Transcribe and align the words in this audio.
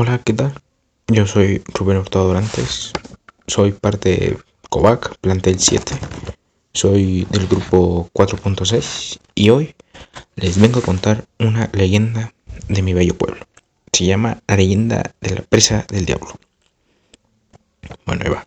Hola, 0.00 0.20
¿qué 0.22 0.32
tal? 0.32 0.54
Yo 1.08 1.26
soy 1.26 1.60
Rubén 1.74 1.96
Hurtado 1.96 2.28
Durantes, 2.28 2.92
soy 3.48 3.72
parte 3.72 4.10
de 4.10 4.38
COVAC, 4.70 5.18
plantel 5.18 5.58
7, 5.58 5.92
soy 6.72 7.26
del 7.32 7.48
grupo 7.48 8.08
4.6 8.14 9.18
y 9.34 9.50
hoy 9.50 9.74
les 10.36 10.60
vengo 10.60 10.78
a 10.78 10.82
contar 10.82 11.24
una 11.40 11.68
leyenda 11.72 12.32
de 12.68 12.80
mi 12.82 12.92
bello 12.92 13.18
pueblo. 13.18 13.44
Se 13.92 14.04
llama 14.04 14.40
La 14.46 14.56
leyenda 14.56 15.02
de 15.20 15.34
la 15.34 15.42
presa 15.42 15.84
del 15.90 16.06
diablo. 16.06 16.30
Bueno, 18.06 18.22
ahí 18.24 18.30
va. 18.30 18.46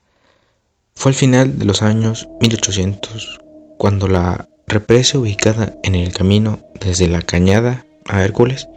Fue 0.96 1.10
al 1.10 1.16
final 1.16 1.60
de 1.60 1.66
los 1.66 1.82
años 1.82 2.30
1800 2.40 3.42
cuando 3.78 4.08
la 4.08 4.48
represa 4.68 5.20
ubicada 5.20 5.76
en 5.84 5.96
el 5.96 6.14
camino 6.14 6.62
desde 6.80 7.10
la 7.10 7.22
Cañada 7.22 7.86
a 8.06 8.24
Hércules 8.24 8.70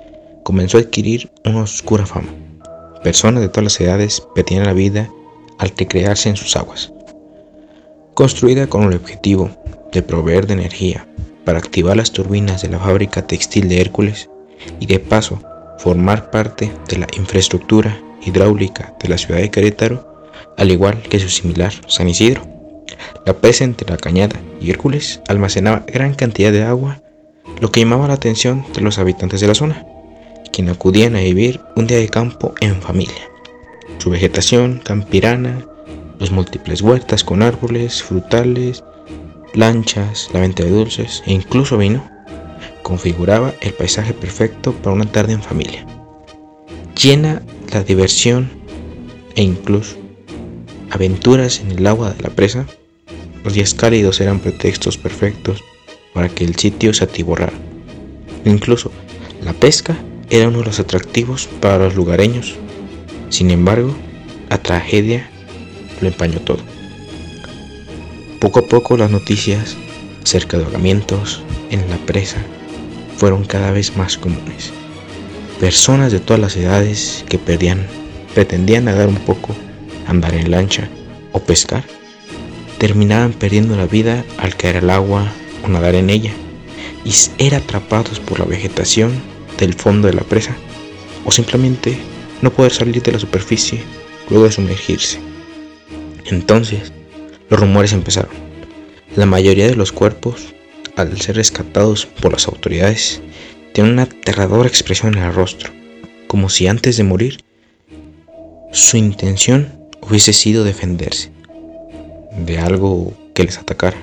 comenzó 0.43 0.79
a 0.79 0.81
adquirir 0.81 1.31
una 1.45 1.63
oscura 1.63 2.05
fama. 2.05 2.44
Personas 3.05 3.43
de 3.43 3.51
todas 3.51 3.65
las 3.65 3.81
edades 3.83 4.27
pedían 4.35 4.65
la 4.65 4.73
vida 4.73 5.11
al 5.59 5.73
recrearse 5.77 6.31
en 6.31 6.37
sus 6.37 6.57
aguas. 6.57 6.91
Construida 8.15 8.67
con 8.67 8.85
el 8.85 8.95
objetivo 8.95 9.51
de 9.93 10.03
proveer 10.03 10.47
de 10.47 10.55
energía 10.55 11.07
para 11.45 11.59
activar 11.59 11.99
las 11.99 12.13
turbinas 12.13 12.63
de 12.63 12.71
la 12.71 12.79
fábrica 12.79 13.27
textil 13.27 13.69
de 13.69 13.83
Hércules 13.83 14.31
y 14.81 14.87
de 14.87 15.01
paso 15.01 15.39
formar 15.79 16.31
parte 16.31 16.73
de 16.89 16.97
la 16.97 17.07
infraestructura 17.19 18.01
hidráulica 18.25 18.95
de 19.03 19.11
la 19.11 19.19
ciudad 19.19 19.41
de 19.41 19.51
Querétaro, 19.51 20.31
al 20.57 20.71
igual 20.71 21.03
que 21.03 21.21
su 21.21 21.29
similar 21.29 21.75
San 21.87 22.09
Isidro. 22.09 22.41
La 23.27 23.35
presa 23.35 23.65
entre 23.65 23.91
la 23.91 23.99
cañada 23.99 24.41
y 24.63 24.71
Hércules 24.71 25.21
almacenaba 25.29 25.85
gran 25.87 26.15
cantidad 26.15 26.53
de 26.53 26.63
agua, 26.63 27.03
lo 27.61 27.71
que 27.71 27.81
llamaba 27.81 28.09
la 28.09 28.15
atención 28.15 28.65
de 28.73 28.81
los 28.81 28.99
habitantes 28.99 29.43
de 29.43 29.49
la 29.49 29.55
zona 29.55 29.85
quien 30.55 30.69
acudían 30.69 31.17
a 31.17 31.21
vivir 31.21 31.61
un 31.75 31.89
día 31.89 31.99
de 31.99 32.09
campo 32.09 32.55
en 32.61 32.81
familia. 32.81 33.29
Su 33.99 34.11
vegetación 34.11 34.81
campirana, 34.85 35.67
los 36.21 36.31
múltiples 36.31 36.81
huertas 36.81 37.25
con 37.25 37.43
árboles, 37.43 38.05
frutales, 38.05 38.85
lanchas, 39.53 40.31
la 40.33 40.41
venta 40.41 40.63
de 40.63 40.71
dulces 40.71 41.25
e 41.27 41.33
incluso 41.33 41.77
vino, 41.77 42.09
configuraba 42.85 43.53
el 43.63 43.73
paisaje 43.73 44.13
perfecto 44.15 44.73
para 44.75 44.95
una 44.95 45.07
tarde 45.07 45.33
en 45.33 45.43
familia. 45.43 45.85
Llena 47.03 47.43
la 47.73 47.83
diversión 47.83 48.49
e 49.35 49.43
incluso 49.43 49.97
aventuras 50.91 51.59
en 51.59 51.73
el 51.73 51.85
agua 51.85 52.13
de 52.13 52.23
la 52.23 52.31
presa, 52.31 52.65
los 53.43 53.55
días 53.55 53.75
cálidos 53.75 54.21
eran 54.21 54.39
pretextos 54.39 54.99
perfectos 54.99 55.65
para 56.13 56.29
que 56.29 56.45
el 56.45 56.55
sitio 56.55 56.95
se 56.95 57.03
atiborrara. 57.03 57.59
Incluso 58.45 58.93
la 59.43 59.53
pesca 59.53 59.97
era 60.35 60.49
uno 60.49 60.59
de 60.59 60.65
los 60.65 60.81
atractivos 60.81 61.49
para 61.61 61.79
los 61.79 61.95
lugareños. 61.95 62.57
Sin 63.29 63.53
embargo, 63.53 63.95
la 64.51 64.59
tragedia 64.59 65.31
lo 66.01 66.09
empañó 66.09 66.41
todo. 66.41 66.59
Poco 68.41 68.59
a 68.59 68.67
poco 68.67 68.97
las 68.97 69.13
noticias 69.13 69.77
acerca 70.25 70.59
de 70.59 70.65
ahogamientos 70.65 71.45
en 71.71 71.89
la 71.89 71.99
presa 71.99 72.39
fueron 73.17 73.45
cada 73.45 73.71
vez 73.71 73.97
más 73.97 74.19
comunes. 74.19 74.73
Personas 75.61 76.11
de 76.11 76.19
todas 76.19 76.41
las 76.41 76.57
edades 76.57 77.25
que 77.29 77.39
perdían, 77.39 77.87
pretendían 78.35 78.87
nadar 78.87 79.07
un 79.07 79.19
poco, 79.19 79.55
andar 80.09 80.35
en 80.35 80.51
lancha 80.51 80.89
o 81.31 81.39
pescar, 81.39 81.85
terminaban 82.79 83.35
perdiendo 83.35 83.77
la 83.77 83.87
vida 83.87 84.25
al 84.39 84.57
caer 84.57 84.79
al 84.79 84.91
agua 84.91 85.33
o 85.65 85.69
nadar 85.69 85.95
en 85.95 86.11
ella 86.11 86.33
y 87.05 87.13
eran 87.39 87.63
atrapados 87.63 88.19
por 88.19 88.41
la 88.41 88.47
vegetación 88.47 89.13
del 89.59 89.75
fondo 89.75 90.09
de 90.09 90.15
la 90.15 90.23
presa 90.23 90.57
o 91.25 91.31
simplemente 91.31 91.99
no 92.43 92.53
poder 92.53 92.73
salir 92.73 93.03
de 93.03 93.13
la 93.13 93.19
superficie 93.19 93.81
luego 94.29 94.45
de 94.45 94.53
sumergirse. 94.53 95.19
Entonces, 96.27 96.93
los 97.49 97.61
rumores 97.61 97.93
empezaron. 97.93 98.33
La 99.17 99.27
mayoría 99.27 99.67
de 99.67 99.77
los 99.77 99.93
cuerpos, 99.93 100.55
al 100.97 101.21
ser 101.21 101.37
rescatados 101.37 102.07
por 102.07 102.33
las 102.33 102.49
autoridades, 102.49 103.21
tienen 103.73 103.95
una 103.95 104.03
aterradora 104.03 104.69
expresión 104.69 105.17
en 105.17 105.25
el 105.25 105.35
rostro, 105.35 105.71
como 106.27 106.49
si 106.49 106.67
antes 106.67 106.97
de 106.97 107.05
morir 107.05 107.45
su 108.73 108.97
intención 108.97 109.73
hubiese 110.01 110.33
sido 110.33 110.65
defenderse 110.65 111.31
de 112.37 112.59
algo 112.59 113.13
que 113.35 113.45
les 113.45 113.59
atacara. 113.59 113.97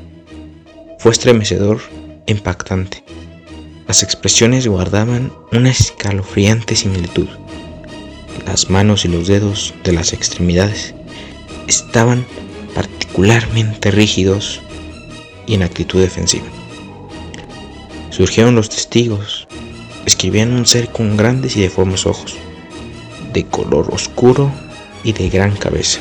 Fue 1.00 1.12
estremecedor 1.12 1.82
impactante. 2.28 3.04
Las 3.92 4.04
expresiones 4.04 4.66
guardaban 4.68 5.34
una 5.52 5.70
escalofriante 5.70 6.78
similitud. 6.78 7.28
Las 8.46 8.70
manos 8.70 9.04
y 9.04 9.10
los 9.10 9.28
dedos 9.28 9.74
de 9.84 9.92
las 9.92 10.14
extremidades 10.14 10.96
estaban 11.68 12.26
particularmente 12.74 13.92
rígidos 13.92 14.62
y 15.46 15.56
en 15.56 15.64
actitud 15.64 16.00
defensiva. 16.00 16.46
Surgieron 18.12 18.56
los 18.56 18.70
testigos. 18.70 19.46
Escribían 20.06 20.54
un 20.54 20.66
ser 20.66 20.90
con 20.94 21.18
grandes 21.18 21.58
y 21.58 21.60
deformes 21.60 22.06
ojos, 22.06 22.38
de 23.34 23.46
color 23.46 23.94
oscuro 23.94 24.50
y 25.04 25.12
de 25.12 25.28
gran 25.28 25.54
cabeza, 25.58 26.00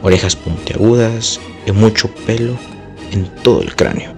orejas 0.00 0.34
puntiagudas 0.34 1.40
y 1.66 1.72
mucho 1.72 2.08
pelo 2.24 2.56
en 3.12 3.26
todo 3.42 3.60
el 3.60 3.76
cráneo. 3.76 4.14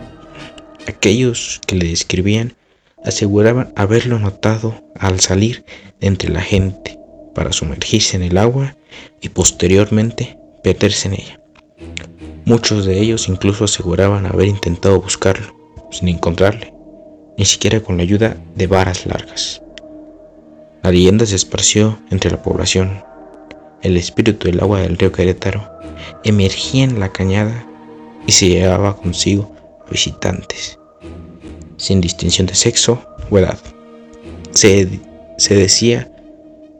Aquellos 0.87 1.61
que 1.67 1.75
le 1.75 1.89
describían 1.89 2.55
aseguraban 3.05 3.73
haberlo 3.77 4.19
notado 4.19 4.75
al 4.99 5.21
salir 5.21 5.65
de 6.01 6.09
entre 6.09 6.31
la 6.31 6.41
gente 6.41 6.99
para 7.35 7.53
sumergirse 7.53 8.17
en 8.17 8.23
el 8.23 8.39
agua 8.39 8.77
y 9.21 9.29
posteriormente 9.29 10.39
perderse 10.63 11.09
en 11.09 11.15
ella. 11.15 11.41
Muchos 12.45 12.85
de 12.87 12.99
ellos 12.99 13.29
incluso 13.29 13.65
aseguraban 13.65 14.27
haber 14.27 14.49
intentado 14.49 15.01
buscarlo 15.01 15.55
sin 15.91 16.09
encontrarle, 16.09 16.73
ni 17.37 17.45
siquiera 17.45 17.81
con 17.81 17.97
la 17.97 18.03
ayuda 18.03 18.37
de 18.55 18.67
varas 18.67 19.07
largas. 19.07 19.63
La 20.83 20.91
leyenda 20.91 21.27
se 21.27 21.37
esparció 21.37 21.99
entre 22.11 22.31
la 22.31 22.43
población. 22.43 23.03
El 23.83 23.97
espíritu 23.97 24.47
del 24.47 24.61
agua 24.61 24.81
del 24.81 24.97
río 24.97 25.13
Querétaro 25.13 25.69
emergía 26.25 26.85
en 26.85 27.01
la 27.01 27.11
cañada 27.11 27.67
y 28.27 28.33
se 28.33 28.49
llevaba 28.49 28.97
consigo 28.97 29.55
visitantes 29.91 30.78
sin 31.79 32.03
distinción 32.03 32.47
de 32.47 32.55
sexo 32.55 33.03
o 33.31 33.39
edad. 33.39 33.59
Se, 34.51 35.01
se 35.39 35.55
decía 35.55 36.13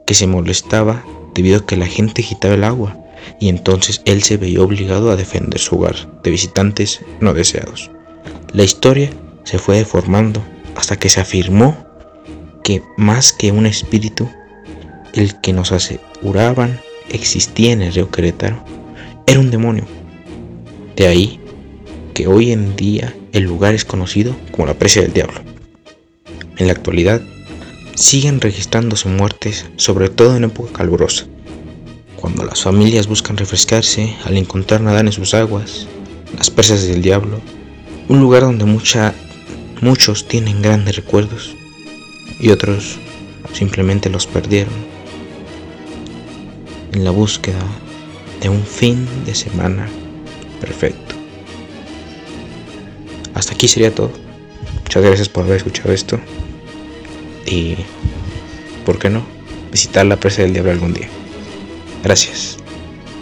que 0.05 0.13
se 0.13 0.27
molestaba 0.27 1.03
debido 1.33 1.57
a 1.57 1.65
que 1.65 1.77
la 1.77 1.87
gente 1.87 2.21
agitaba 2.21 2.53
el 2.53 2.63
agua 2.63 2.95
y 3.39 3.49
entonces 3.49 4.01
él 4.05 4.23
se 4.23 4.37
veía 4.37 4.61
obligado 4.61 5.11
a 5.11 5.15
defender 5.15 5.59
su 5.59 5.77
hogar 5.77 5.95
de 6.21 6.31
visitantes 6.31 7.01
no 7.19 7.33
deseados. 7.33 7.89
La 8.53 8.63
historia 8.63 9.09
se 9.43 9.57
fue 9.57 9.77
deformando 9.77 10.43
hasta 10.75 10.97
que 10.97 11.09
se 11.09 11.21
afirmó 11.21 11.77
que 12.63 12.83
más 12.97 13.33
que 13.33 13.51
un 13.51 13.65
espíritu, 13.65 14.29
el 15.13 15.39
que 15.41 15.53
nos 15.53 15.71
aseguraban 15.71 16.79
existía 17.09 17.71
en 17.71 17.81
el 17.81 17.93
río 17.93 18.11
Querétaro, 18.11 18.63
era 19.25 19.39
un 19.39 19.51
demonio. 19.51 19.85
De 20.95 21.07
ahí 21.07 21.39
que 22.19 22.27
hoy 22.27 22.51
en 22.51 22.75
día 22.75 23.15
el 23.31 23.43
lugar 23.43 23.73
es 23.73 23.85
conocido 23.85 24.35
como 24.51 24.67
la 24.67 24.73
presa 24.73 24.99
del 24.99 25.13
diablo. 25.13 25.39
En 26.57 26.67
la 26.67 26.73
actualidad, 26.73 27.21
siguen 27.95 28.41
registrándose 28.41 29.07
muertes, 29.07 29.67
sobre 29.77 30.09
todo 30.09 30.35
en 30.35 30.43
época 30.43 30.73
calurosa, 30.73 31.27
cuando 32.17 32.43
las 32.43 32.61
familias 32.61 33.07
buscan 33.07 33.37
refrescarse 33.37 34.17
al 34.25 34.35
encontrar 34.35 34.81
nadar 34.81 35.05
en 35.05 35.13
sus 35.13 35.33
aguas, 35.33 35.87
las 36.37 36.49
presas 36.49 36.85
del 36.85 37.01
diablo, 37.01 37.39
un 38.09 38.19
lugar 38.19 38.41
donde 38.41 38.65
muchos 38.65 40.27
tienen 40.27 40.61
grandes 40.61 40.97
recuerdos 40.97 41.55
y 42.37 42.49
otros 42.49 42.97
simplemente 43.53 44.09
los 44.09 44.27
perdieron 44.27 44.73
en 46.91 47.05
la 47.05 47.11
búsqueda 47.11 47.63
de 48.41 48.49
un 48.49 48.65
fin 48.65 49.07
de 49.25 49.33
semana 49.33 49.87
perfecto. 50.59 51.18
Hasta 53.39 53.53
aquí 53.53 53.69
sería 53.69 53.95
todo. 53.95 54.11
Muchas 54.83 55.01
gracias 55.01 55.29
por 55.29 55.45
haber 55.45 55.55
escuchado 55.55 55.93
esto. 55.93 56.19
Y, 57.45 57.77
¿por 58.85 58.99
qué 58.99 59.09
no? 59.09 59.23
Visitar 59.71 60.05
la 60.05 60.17
presa 60.17 60.41
del 60.41 60.51
diablo 60.51 60.71
algún 60.71 60.93
día. 60.93 61.07
Gracias. 62.03 62.58